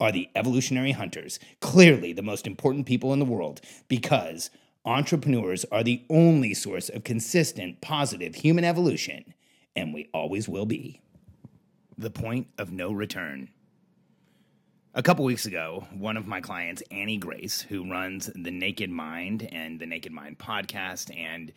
[0.00, 4.50] are the evolutionary hunters, clearly the most important people in the world, because
[4.84, 9.34] entrepreneurs are the only source of consistent, positive human evolution,
[9.76, 11.00] and we always will be.
[11.98, 13.50] The point of no return.
[14.94, 19.48] A couple weeks ago, one of my clients, Annie Grace, who runs the Naked Mind
[19.52, 21.52] and the Naked Mind podcast, and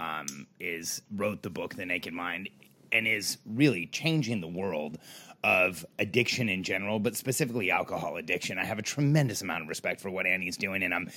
[0.00, 2.48] um, is wrote the book The Naked Mind,
[2.92, 4.98] and is really changing the world
[5.44, 8.58] of addiction in general, but specifically alcohol addiction.
[8.58, 11.10] I have a tremendous amount of respect for what Annie's doing, and I'm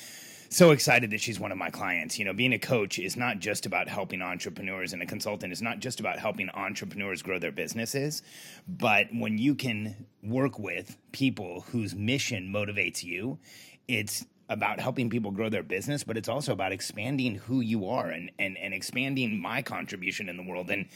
[0.50, 2.20] so excited that she's one of my clients.
[2.20, 5.62] You know, being a coach is not just about helping entrepreneurs, and a consultant is
[5.62, 8.22] not just about helping entrepreneurs grow their businesses,
[8.68, 13.40] but when you can work with people whose mission motivates you,
[13.88, 18.10] it's about helping people grow their business, but it's also about expanding who you are
[18.10, 20.70] and and, and expanding my contribution in the world.
[20.70, 20.88] And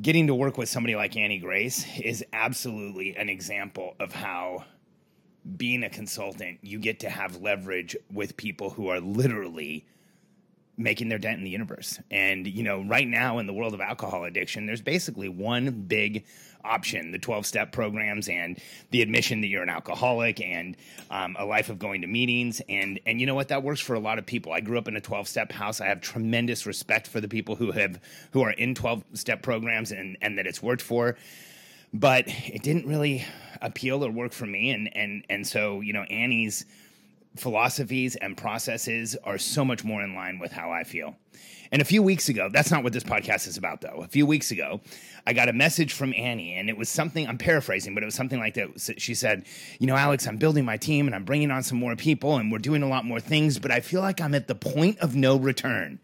[0.00, 4.64] getting to work with somebody like Annie Grace is absolutely an example of how
[5.56, 9.84] being a consultant, you get to have leverage with people who are literally
[10.76, 12.00] making their dent in the universe.
[12.10, 16.24] And, you know, right now in the world of alcohol addiction, there's basically one big
[16.64, 18.58] option the 12 step programs and
[18.90, 20.76] the admission that you're an alcoholic and
[21.10, 22.60] um, a life of going to meetings.
[22.68, 23.48] And, and you know what?
[23.48, 24.52] That works for a lot of people.
[24.52, 25.80] I grew up in a 12 step house.
[25.80, 28.00] I have tremendous respect for the people who have,
[28.32, 31.16] who are in 12 step programs and, and that it's worked for.
[31.92, 33.24] But it didn't really
[33.62, 34.70] appeal or work for me.
[34.70, 36.64] And, and, and so, you know, Annie's,
[37.36, 41.16] philosophies and processes are so much more in line with how I feel.
[41.72, 44.02] And a few weeks ago, that's not what this podcast is about, though.
[44.04, 44.80] A few weeks ago,
[45.26, 48.14] I got a message from Annie, and it was something I'm paraphrasing, but it was
[48.14, 48.94] something like that.
[48.98, 49.44] She said,
[49.80, 52.52] You know, Alex, I'm building my team and I'm bringing on some more people and
[52.52, 55.16] we're doing a lot more things, but I feel like I'm at the point of
[55.16, 55.98] no return.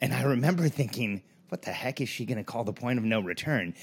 [0.00, 3.04] And I remember thinking, What the heck is she going to call the point of
[3.04, 3.74] no return?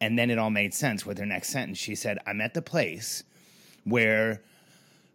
[0.00, 1.78] And then it all made sense with her next sentence.
[1.78, 3.22] She said, I'm at the place
[3.84, 4.42] where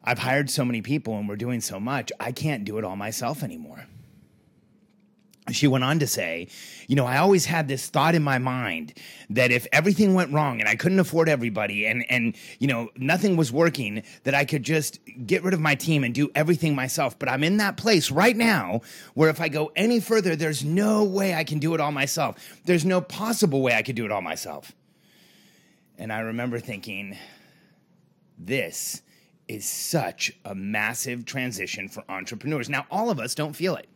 [0.03, 2.95] I've hired so many people and we're doing so much, I can't do it all
[2.95, 3.85] myself anymore.
[5.51, 6.47] She went on to say,
[6.87, 8.93] You know, I always had this thought in my mind
[9.31, 13.35] that if everything went wrong and I couldn't afford everybody and, and, you know, nothing
[13.35, 17.17] was working, that I could just get rid of my team and do everything myself.
[17.17, 18.81] But I'm in that place right now
[19.13, 22.37] where if I go any further, there's no way I can do it all myself.
[22.65, 24.71] There's no possible way I could do it all myself.
[25.97, 27.17] And I remember thinking,
[28.37, 29.01] This
[29.49, 32.69] is such a massive transition for entrepreneurs.
[32.69, 33.89] Now, all of us don't feel it.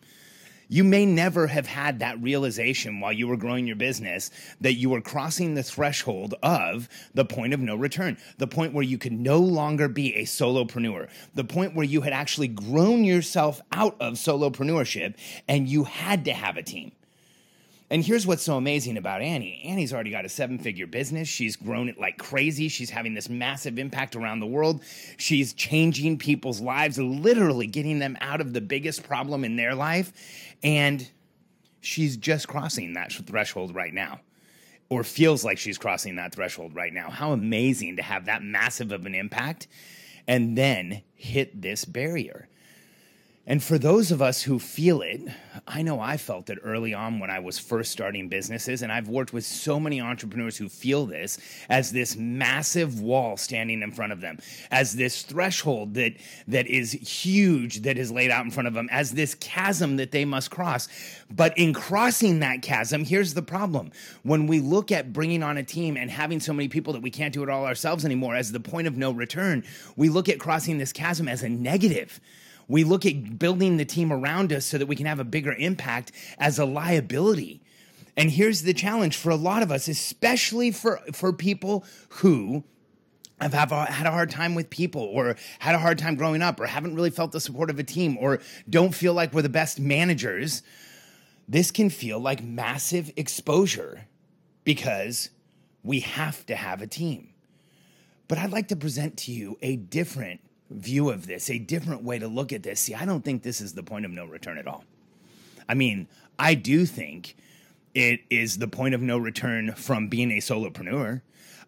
[0.69, 4.31] You may never have had that realization while you were growing your business
[4.61, 8.83] that you were crossing the threshold of the point of no return, the point where
[8.83, 13.61] you could no longer be a solopreneur, the point where you had actually grown yourself
[13.71, 15.15] out of solopreneurship
[15.47, 16.91] and you had to have a team.
[17.93, 21.27] And here's what's so amazing about Annie Annie's already got a seven figure business.
[21.27, 22.67] She's grown it like crazy.
[22.67, 24.81] She's having this massive impact around the world.
[25.17, 30.11] She's changing people's lives, literally getting them out of the biggest problem in their life.
[30.63, 31.07] And
[31.81, 34.21] she's just crossing that threshold right now
[34.89, 37.11] or feels like she's crossing that threshold right now.
[37.11, 39.67] How amazing to have that massive of an impact
[40.27, 42.47] and then hit this barrier.
[43.45, 45.19] And for those of us who feel it,
[45.67, 49.09] I know I felt it early on when I was first starting businesses, and I've
[49.09, 51.37] worked with so many entrepreneurs who feel this
[51.67, 54.39] as this massive wall standing in front of them,
[54.71, 56.13] as this threshold that
[56.47, 60.11] that is huge that is laid out in front of them, as this chasm that
[60.11, 60.87] they must cross.
[61.29, 63.91] But in crossing that chasm, here's the problem:
[64.21, 67.11] when we look at bringing on a team and having so many people that we
[67.11, 69.65] can't do it all ourselves anymore, as the point of no return,
[69.97, 72.21] we look at crossing this chasm as a negative
[72.67, 75.53] we look at building the team around us so that we can have a bigger
[75.53, 77.61] impact as a liability.
[78.15, 82.63] And here's the challenge for a lot of us, especially for, for people who
[83.41, 86.59] have a, had a hard time with people or had a hard time growing up
[86.59, 88.39] or haven't really felt the support of a team or
[88.69, 90.61] don't feel like we're the best managers,
[91.47, 94.05] this can feel like massive exposure
[94.63, 95.29] because
[95.83, 97.29] we have to have a team.
[98.27, 100.39] But I'd like to present to you a different
[100.73, 102.81] view of this, a different way to look at this.
[102.81, 104.83] See, I don't think this is the point of no return at all.
[105.67, 107.35] I mean, I do think
[107.93, 111.21] it is the point of no return from being a solopreneur.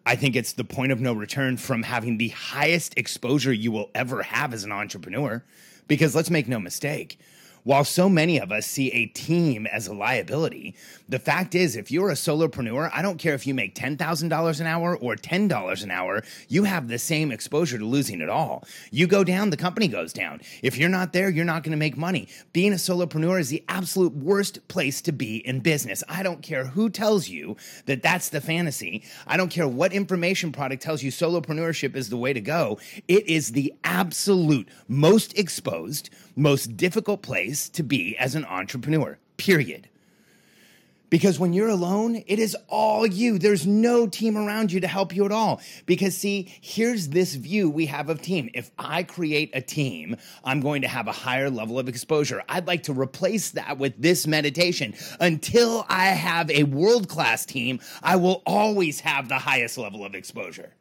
[0.04, 3.90] I think it's the point of no return from having the highest exposure you will
[3.94, 5.44] ever have as an entrepreneur.
[5.88, 7.18] Because let's make no mistake,
[7.66, 10.72] while so many of us see a team as a liability,
[11.08, 14.66] the fact is, if you're a solopreneur, I don't care if you make $10,000 an
[14.68, 18.62] hour or $10 an hour, you have the same exposure to losing it all.
[18.92, 20.42] You go down, the company goes down.
[20.62, 22.28] If you're not there, you're not going to make money.
[22.52, 26.04] Being a solopreneur is the absolute worst place to be in business.
[26.08, 29.02] I don't care who tells you that that's the fantasy.
[29.26, 32.78] I don't care what information product tells you solopreneurship is the way to go.
[33.08, 39.88] It is the absolute most exposed, most difficult place to be as an entrepreneur, period.
[41.08, 43.38] Because when you're alone, it is all you.
[43.38, 45.60] There's no team around you to help you at all.
[45.86, 48.50] Because, see, here's this view we have of team.
[48.54, 52.42] If I create a team, I'm going to have a higher level of exposure.
[52.48, 54.94] I'd like to replace that with this meditation.
[55.20, 60.14] Until I have a world class team, I will always have the highest level of
[60.14, 60.72] exposure.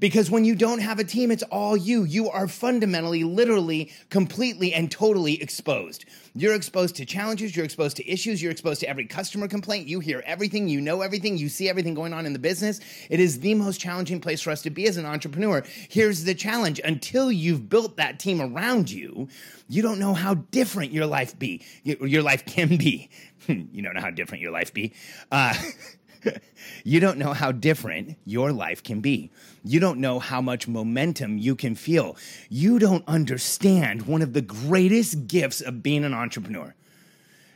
[0.00, 2.04] Because when you don't have a team, it's all you.
[2.04, 6.04] You are fundamentally, literally, completely, and totally exposed.
[6.34, 9.88] You're exposed to challenges, you're exposed to issues, you're exposed to every customer complaint.
[9.88, 12.80] You hear everything, you know everything, you see everything going on in the business.
[13.10, 15.64] It is the most challenging place for us to be as an entrepreneur.
[15.88, 19.28] Here's the challenge until you've built that team around you,
[19.68, 21.62] you don't know how different your life be.
[21.82, 23.10] Your life can be.
[23.48, 24.94] you don't know how different your life be.
[25.32, 25.54] Uh,
[26.84, 29.30] you don't know how different your life can be.
[29.64, 32.16] You don't know how much momentum you can feel.
[32.48, 36.74] You don't understand one of the greatest gifts of being an entrepreneur,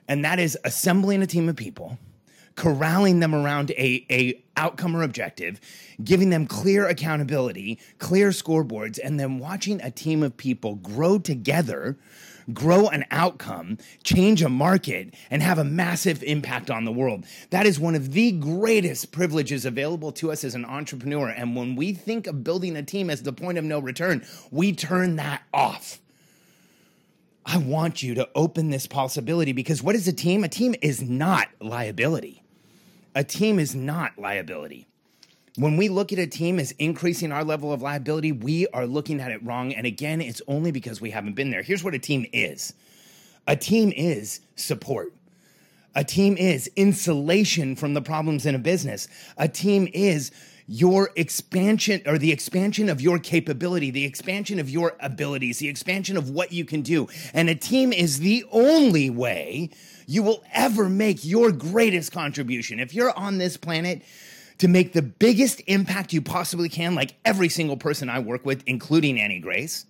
[0.09, 1.99] and that is assembling a team of people
[2.57, 5.61] corralling them around a, a outcome or objective,
[6.03, 11.97] giving them clear accountability, clear scoreboards, and then watching a team of people grow together
[12.53, 17.25] grow an outcome, change a market, and have a massive impact on the world.
[17.51, 21.29] That is one of the greatest privileges available to us as an entrepreneur.
[21.29, 24.73] And when we think of building a team as the point of no return, we
[24.73, 26.01] turn that off.
[27.45, 30.45] I want you to open this possibility because what is a team?
[30.45, 32.43] A team is not liability.
[33.15, 34.87] A team is not liability
[35.57, 39.21] when we look at a team as increasing our level of liability, we are looking
[39.21, 39.73] at it wrong.
[39.75, 41.63] And again, it's only because we haven't been there.
[41.63, 42.75] Here's what a team is
[43.47, 45.13] a team is support.
[45.95, 49.09] A team is insulation from the problems in a business.
[49.37, 50.31] A team is
[50.67, 56.17] your expansion or the expansion of your capability, the expansion of your abilities, the expansion
[56.17, 57.09] of what you can do.
[57.35, 59.69] And a team is the only way
[60.07, 62.81] you will ever make your greatest contribution.
[62.81, 64.03] If you're on this planet,
[64.63, 68.63] to make the biggest impact you possibly can, like every single person I work with,
[68.65, 69.87] including Annie Grace,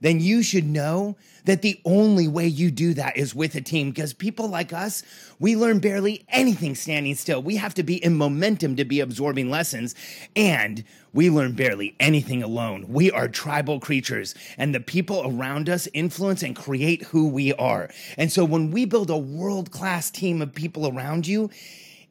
[0.00, 3.90] then you should know that the only way you do that is with a team
[3.90, 5.02] because people like us,
[5.38, 7.42] we learn barely anything standing still.
[7.42, 9.94] We have to be in momentum to be absorbing lessons,
[10.34, 12.86] and we learn barely anything alone.
[12.88, 17.90] We are tribal creatures, and the people around us influence and create who we are.
[18.16, 21.50] And so when we build a world class team of people around you,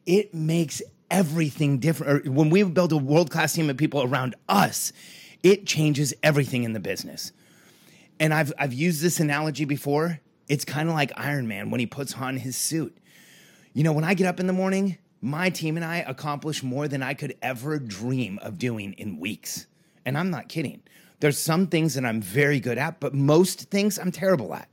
[0.06, 2.26] it makes everything different.
[2.26, 4.92] Or when we build a world class team of people around us,
[5.42, 7.32] it changes everything in the business.
[8.20, 10.20] And I've, I've used this analogy before.
[10.48, 12.96] It's kind of like Iron Man when he puts on his suit.
[13.74, 16.88] You know, when I get up in the morning, my team and I accomplish more
[16.88, 19.66] than I could ever dream of doing in weeks.
[20.04, 20.82] And I'm not kidding.
[21.20, 24.68] There's some things that I'm very good at, but most things I'm terrible at.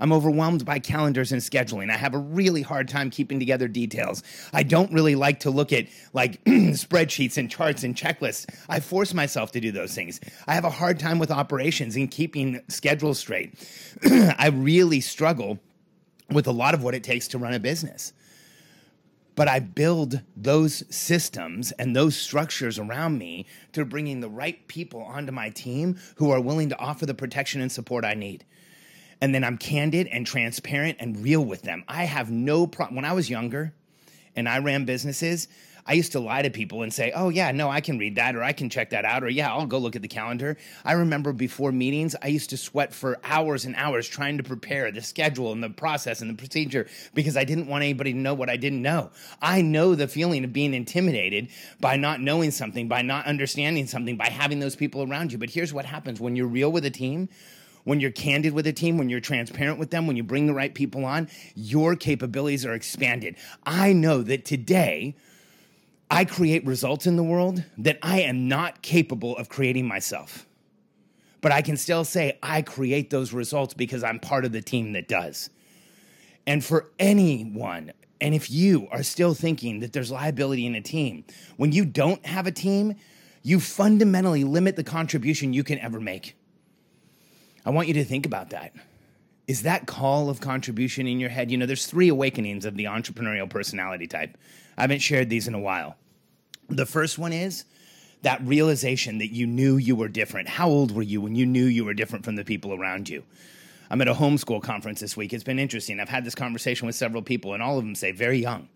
[0.00, 1.90] I'm overwhelmed by calendars and scheduling.
[1.90, 4.22] I have a really hard time keeping together details.
[4.52, 8.46] I don't really like to look at like spreadsheets and charts and checklists.
[8.68, 10.20] I force myself to do those things.
[10.46, 13.54] I have a hard time with operations and keeping schedules straight.
[14.04, 15.58] I really struggle
[16.30, 18.12] with a lot of what it takes to run a business
[19.38, 25.00] but I build those systems and those structures around me to bringing the right people
[25.00, 28.44] onto my team who are willing to offer the protection and support I need
[29.20, 31.84] and then I'm candid and transparent and real with them.
[31.88, 32.96] I have no problem.
[32.96, 33.72] When I was younger
[34.36, 35.48] and I ran businesses,
[35.88, 38.36] I used to lie to people and say, oh, yeah, no, I can read that
[38.36, 40.58] or I can check that out or yeah, I'll go look at the calendar.
[40.84, 44.92] I remember before meetings, I used to sweat for hours and hours trying to prepare
[44.92, 48.34] the schedule and the process and the procedure because I didn't want anybody to know
[48.34, 49.10] what I didn't know.
[49.40, 51.48] I know the feeling of being intimidated
[51.80, 55.38] by not knowing something, by not understanding something, by having those people around you.
[55.38, 57.30] But here's what happens when you're real with a team
[57.88, 60.52] when you're candid with a team, when you're transparent with them, when you bring the
[60.52, 63.34] right people on, your capabilities are expanded.
[63.64, 65.16] I know that today,
[66.10, 70.46] I create results in the world that I am not capable of creating myself.
[71.40, 74.92] But I can still say I create those results because I'm part of the team
[74.92, 75.48] that does.
[76.46, 81.24] And for anyone, and if you are still thinking that there's liability in a team,
[81.56, 82.96] when you don't have a team,
[83.42, 86.34] you fundamentally limit the contribution you can ever make.
[87.64, 88.72] I want you to think about that.
[89.46, 91.50] Is that call of contribution in your head?
[91.50, 94.36] You know, there's three awakenings of the entrepreneurial personality type.
[94.76, 95.96] I haven't shared these in a while.
[96.68, 97.64] The first one is
[98.22, 100.48] that realization that you knew you were different.
[100.48, 103.24] How old were you when you knew you were different from the people around you?
[103.90, 105.32] I'm at a homeschool conference this week.
[105.32, 105.98] It's been interesting.
[105.98, 108.68] I've had this conversation with several people, and all of them say very young.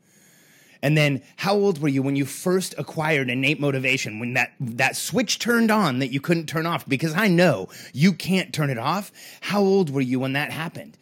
[0.83, 4.19] And then, how old were you when you first acquired innate motivation?
[4.19, 6.89] When that that switch turned on that you couldn't turn off?
[6.89, 9.13] Because I know you can't turn it off.
[9.41, 10.99] How old were you when that happened?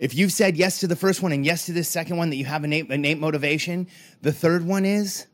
[0.00, 2.36] If you've said yes to the first one and yes to this second one, that
[2.36, 3.88] you have innate, innate motivation,
[4.22, 5.26] the third one is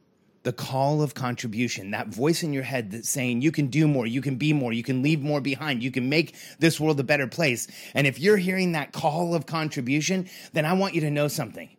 [0.43, 4.07] the call of contribution, that voice in your head that's saying you can do more,
[4.07, 7.05] you can be more, you can leave more behind, you can make this world a
[7.05, 7.67] better place.
[7.95, 11.71] And if you're hearing that call of contribution, then I want you to know something.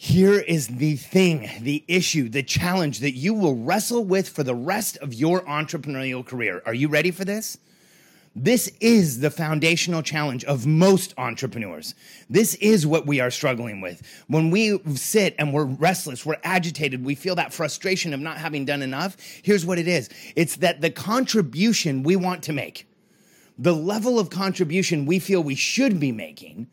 [0.00, 4.54] Here is the thing, the issue, the challenge that you will wrestle with for the
[4.54, 6.62] rest of your entrepreneurial career.
[6.64, 7.58] Are you ready for this?
[8.32, 11.96] This is the foundational challenge of most entrepreneurs.
[12.30, 14.00] This is what we are struggling with.
[14.28, 18.64] When we sit and we're restless, we're agitated, we feel that frustration of not having
[18.64, 19.16] done enough.
[19.42, 22.86] Here's what it is it's that the contribution we want to make,
[23.58, 26.68] the level of contribution we feel we should be making,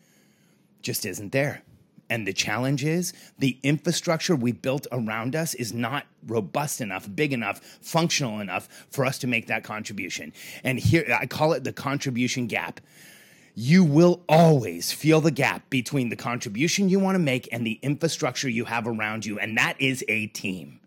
[0.84, 1.64] just isn't there.
[2.10, 7.34] And the challenge is the infrastructure we built around us is not robust enough, big
[7.34, 10.32] enough, functional enough for us to make that contribution.
[10.64, 12.80] And here, I call it the contribution gap.
[13.56, 17.80] You will always feel the gap between the contribution you want to make and the
[17.82, 19.40] infrastructure you have around you.
[19.40, 20.82] And that is a team.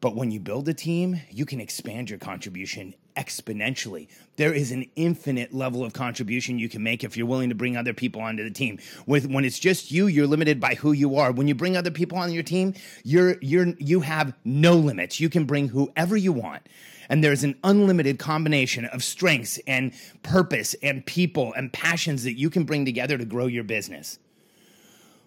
[0.00, 4.08] But when you build a team, you can expand your contribution exponentially.
[4.36, 7.76] There is an infinite level of contribution you can make if you're willing to bring
[7.76, 8.78] other people onto the team.
[9.06, 11.30] With when it's just you, you're limited by who you are.
[11.30, 12.74] When you bring other people on your team,
[13.04, 15.20] you're you're you have no limits.
[15.20, 16.66] You can bring whoever you want.
[17.10, 22.48] And there's an unlimited combination of strengths and purpose and people and passions that you
[22.48, 24.18] can bring together to grow your business.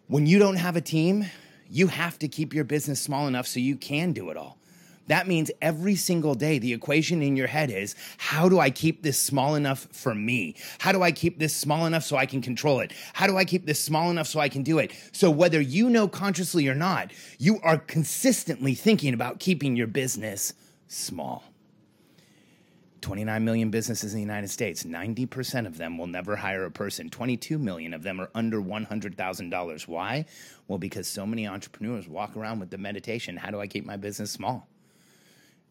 [0.08, 1.26] When you don't have a team,
[1.70, 4.58] you have to keep your business small enough so you can do it all.
[5.08, 9.04] That means every single day, the equation in your head is how do I keep
[9.04, 10.56] this small enough for me?
[10.80, 12.94] How do I keep this small enough so I can control it?
[13.14, 14.92] How do I keep this small enough so I can do it?
[15.12, 20.54] So, whether you know consciously or not, you are consistently thinking about keeping your business
[20.88, 21.44] small.
[23.02, 27.10] 29 million businesses in the United States, 90% of them will never hire a person.
[27.10, 29.88] 22 million of them are under $100,000.
[29.90, 30.26] Why?
[30.70, 33.98] Well, because so many entrepreneurs walk around with the meditation how do I keep my
[33.98, 34.70] business small?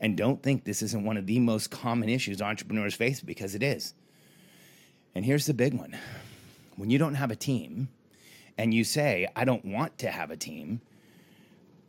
[0.02, 3.62] And don't think this isn't one of the most common issues entrepreneurs face because it
[3.62, 3.94] is.
[5.14, 5.96] And here's the big one
[6.76, 7.88] when you don't have a team
[8.58, 10.80] and you say, I don't want to have a team,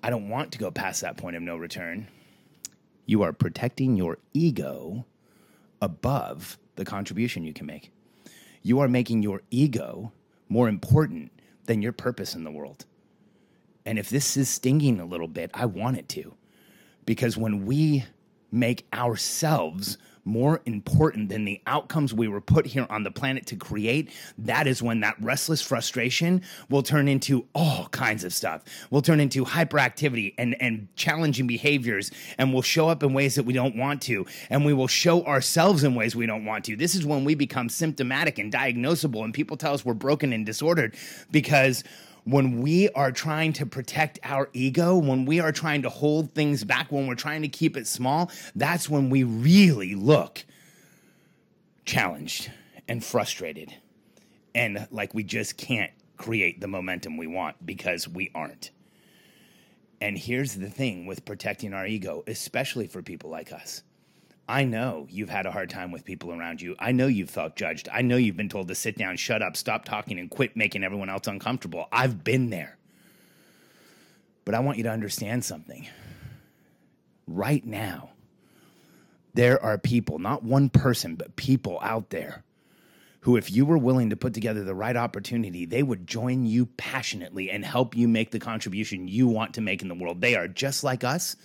[0.04, 2.08] I don't want to go past that point of no return,
[3.06, 5.06] you are protecting your ego
[5.82, 7.92] above the contribution you can make.
[8.62, 10.12] You are making your ego
[10.50, 11.32] more important
[11.66, 12.86] than your purpose in the world.
[13.86, 16.36] And if this is stinging a little bit, I want it to.
[17.06, 18.06] Because when we
[18.52, 23.56] make ourselves more important than the outcomes we were put here on the planet to
[23.56, 28.64] create, that is when that restless frustration will turn into all kinds of stuff.
[28.90, 33.44] Will turn into hyperactivity and, and challenging behaviors and will show up in ways that
[33.44, 34.26] we don't want to.
[34.50, 36.76] And we will show ourselves in ways we don't want to.
[36.76, 40.46] This is when we become symptomatic and diagnosable and people tell us we're broken and
[40.46, 40.96] disordered
[41.32, 41.84] because
[42.26, 46.64] when we are trying to protect our ego, when we are trying to hold things
[46.64, 50.46] back, when we're trying to keep it small, that's when we really look
[51.86, 52.50] challenged
[52.88, 53.74] and frustrated
[54.56, 58.72] and like we just can't create the momentum we want because we aren't.
[60.00, 63.84] And here's the thing with protecting our ego, especially for people like us
[64.48, 66.76] I know you've had a hard time with people around you.
[66.78, 67.88] I know you've felt judged.
[67.92, 70.84] I know you've been told to sit down, shut up, stop talking, and quit making
[70.84, 71.88] everyone else uncomfortable.
[71.92, 72.78] I've been there.
[74.46, 75.88] But I want you to understand something.
[77.26, 78.10] Right now,
[79.34, 82.44] there are people, not one person, but people out there
[83.22, 86.66] who, if you were willing to put together the right opportunity, they would join you
[86.66, 90.20] passionately and help you make the contribution you want to make in the world.
[90.20, 91.38] They are just like us,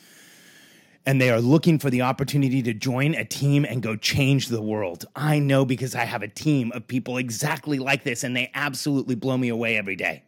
[1.08, 4.60] and they are looking for the opportunity to join a team and go change the
[4.60, 5.06] world.
[5.16, 9.14] I know because I have a team of people exactly like this, and they absolutely
[9.14, 10.24] blow me away every day.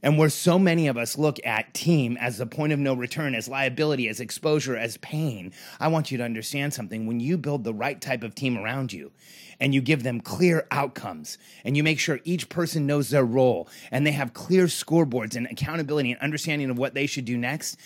[0.00, 3.34] And where so many of us look at team as the point of no return,
[3.34, 7.08] as liability, as exposure, as pain, I want you to understand something.
[7.08, 9.10] When you build the right type of team around you
[9.58, 13.68] and you give them clear outcomes and you make sure each person knows their role
[13.90, 17.76] and they have clear scoreboards and accountability and understanding of what they should do next,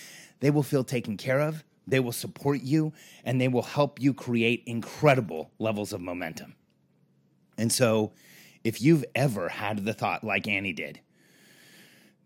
[0.41, 2.93] they will feel taken care of, they will support you,
[3.25, 6.55] and they will help you create incredible levels of momentum.
[7.57, 8.13] And so,
[8.63, 11.01] if you've ever had the thought like Annie did,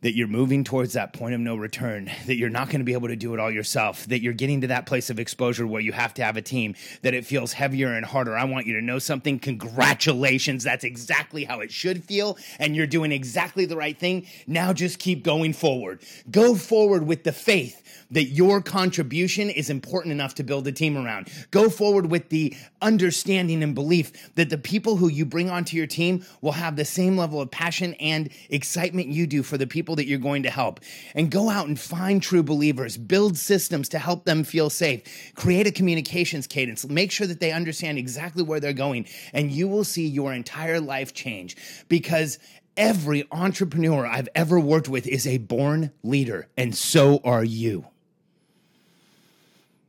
[0.02, 2.92] that you're moving towards that point of no return, that you're not going to be
[2.92, 5.80] able to do it all yourself, that you're getting to that place of exposure where
[5.80, 8.36] you have to have a team, that it feels heavier and harder.
[8.36, 9.38] I want you to know something.
[9.38, 10.64] Congratulations.
[10.64, 12.36] That's exactly how it should feel.
[12.58, 14.26] And you're doing exactly the right thing.
[14.46, 16.02] Now just keep going forward.
[16.30, 17.78] Go forward with the faith
[18.10, 21.28] that your contribution is important enough to build a team around.
[21.50, 25.86] Go forward with the understanding and belief that the people who you bring onto your
[25.86, 29.91] team will have the same level of passion and excitement you do for the people
[29.96, 30.80] that you're going to help.
[31.14, 35.02] And go out and find true believers, build systems to help them feel safe,
[35.34, 39.68] create a communications cadence, make sure that they understand exactly where they're going, and you
[39.68, 41.56] will see your entire life change
[41.88, 42.38] because
[42.76, 47.86] every entrepreneur I've ever worked with is a born leader, and so are you.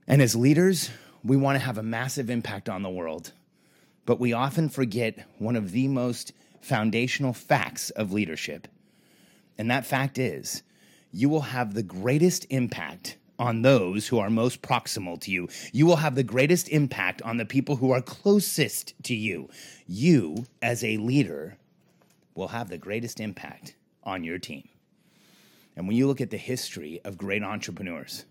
[0.08, 0.90] And as leaders,
[1.24, 3.32] we want to have a massive impact on the world,
[4.06, 8.68] but we often forget one of the most foundational facts of leadership.
[9.58, 10.64] And that fact is,
[11.12, 15.48] you will have the greatest impact on those who are most proximal to you.
[15.72, 19.50] You will have the greatest impact on the people who are closest to you.
[19.88, 21.58] You, as a leader,
[22.36, 24.68] will have the greatest impact on your team.
[25.76, 28.26] And when you look at the history of great entrepreneurs,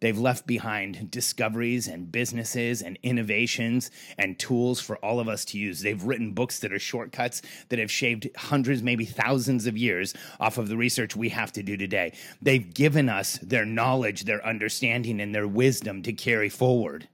[0.00, 5.58] They've left behind discoveries and businesses and innovations and tools for all of us to
[5.58, 5.80] use.
[5.80, 10.56] They've written books that are shortcuts that have shaved hundreds, maybe thousands of years off
[10.56, 12.14] of the research we have to do today.
[12.40, 17.08] They've given us their knowledge, their understanding, and their wisdom to carry forward.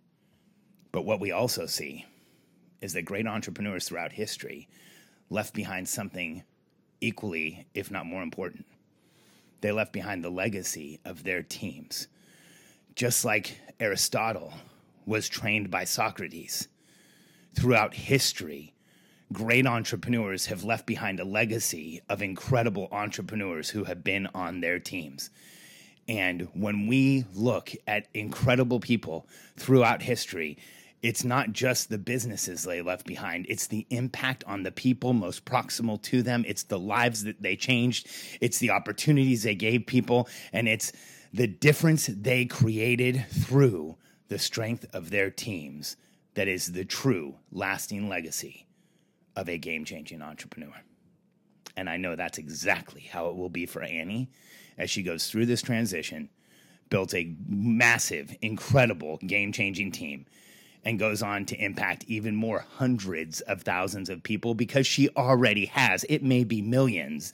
[0.93, 2.07] But what we also see
[2.81, 4.69] is that great entrepreneurs throughout history
[5.29, 6.45] left behind something
[7.01, 8.65] equally, if not more important.
[9.61, 12.07] They left behind the legacy of their teams
[12.97, 14.55] just like Aristotle
[15.05, 16.67] was trained by Socrates.
[17.55, 18.75] Throughout history,
[19.33, 24.79] great entrepreneurs have left behind a legacy of incredible entrepreneurs who have been on their
[24.79, 25.31] teams.
[26.09, 30.57] And when we look at incredible people throughout history,
[31.03, 35.45] it's not just the businesses they left behind, it's the impact on the people most
[35.45, 38.09] proximal to them, it's the lives that they changed,
[38.41, 40.93] it's the opportunities they gave people, and it's
[41.33, 43.97] the difference they created through
[44.29, 45.97] the strength of their teams
[46.35, 48.67] that is the true lasting legacy
[49.35, 50.75] of a game changing entrepreneur.
[51.77, 54.31] And I know that's exactly how it will be for Annie
[54.79, 56.29] as she goes through this transition,
[56.91, 60.27] built a massive, incredible, game changing team,
[60.85, 65.67] and goes on to impact even more hundreds of thousands of people because she already
[65.67, 66.05] has.
[66.09, 67.33] It may be millions,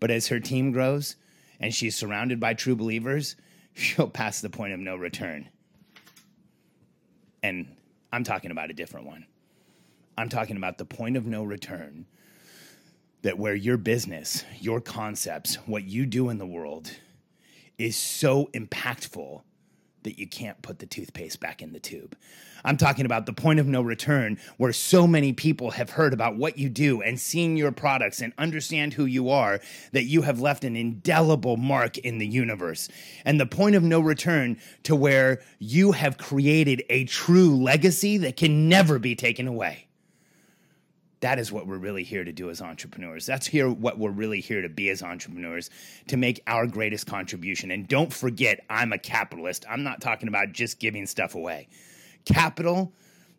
[0.00, 1.16] but as her team grows,
[1.60, 3.36] and she's surrounded by true believers,
[3.74, 5.48] she'll pass the point of no return.
[7.42, 7.74] And
[8.12, 9.26] I'm talking about a different one.
[10.16, 12.06] I'm talking about the point of no return
[13.22, 16.90] that where your business, your concepts, what you do in the world
[17.78, 19.42] is so impactful
[20.04, 22.16] that you can't put the toothpaste back in the tube.
[22.64, 26.36] I'm talking about the point of no return where so many people have heard about
[26.36, 29.60] what you do and seen your products and understand who you are
[29.92, 32.88] that you have left an indelible mark in the universe.
[33.24, 38.36] And the point of no return to where you have created a true legacy that
[38.36, 39.86] can never be taken away.
[41.24, 43.24] That is what we're really here to do as entrepreneurs.
[43.24, 45.70] That's here what we're really here to be as entrepreneurs
[46.08, 47.70] to make our greatest contribution.
[47.70, 49.64] And don't forget, I'm a capitalist.
[49.66, 51.68] I'm not talking about just giving stuff away.
[52.26, 52.92] Capital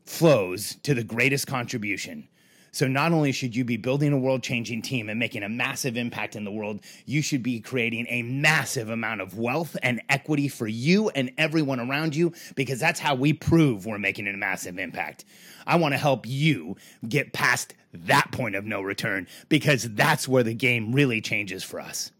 [0.03, 2.27] flows to the greatest contribution.
[2.75, 5.95] So not only should you be building a world changing team and making a massive
[5.95, 10.49] impact in the world, you should be creating a massive amount of wealth and equity
[10.49, 14.77] for you and everyone around you because that's how we prove we're making a massive
[14.77, 15.23] impact.
[15.65, 16.75] I want to help you
[17.07, 21.79] get past that point of no return because that's where the game really changes for
[21.79, 22.11] us.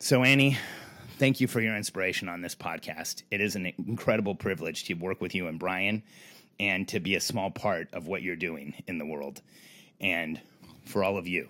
[0.00, 0.56] So, Annie,
[1.18, 3.22] thank you for your inspiration on this podcast.
[3.30, 6.02] It is an incredible privilege to work with you and Brian
[6.58, 9.42] and to be a small part of what you're doing in the world.
[10.00, 10.40] And
[10.84, 11.48] for all of you,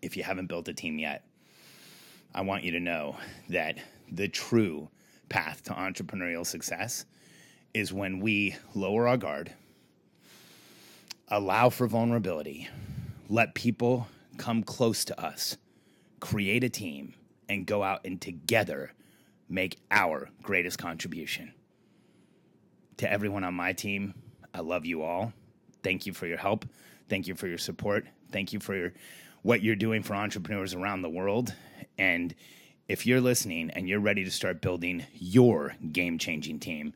[0.00, 1.24] if you haven't built a team yet,
[2.34, 3.16] I want you to know
[3.48, 3.78] that
[4.10, 4.88] the true
[5.28, 7.04] path to entrepreneurial success
[7.74, 9.52] is when we lower our guard,
[11.28, 12.68] allow for vulnerability,
[13.28, 15.56] let people come close to us,
[16.20, 17.14] create a team,
[17.48, 18.92] and go out and together
[19.48, 21.52] make our greatest contribution.
[22.98, 24.14] To everyone on my team,
[24.54, 25.32] I love you all.
[25.82, 26.64] Thank you for your help.
[27.08, 28.06] Thank you for your support.
[28.30, 28.92] Thank you for your,
[29.42, 31.54] what you're doing for entrepreneurs around the world.
[31.98, 32.34] And
[32.88, 36.94] if you're listening and you're ready to start building your game changing team,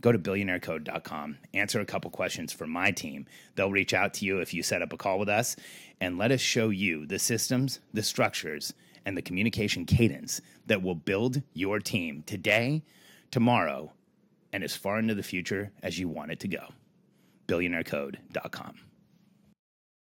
[0.00, 3.26] go to billionairecode.com, answer a couple questions for my team.
[3.54, 5.56] They'll reach out to you if you set up a call with us
[6.00, 8.74] and let us show you the systems, the structures,
[9.06, 12.82] and the communication cadence that will build your team today,
[13.30, 13.92] tomorrow,
[14.54, 16.68] and as far into the future as you want it to go.
[17.48, 18.76] Billionairecode.com.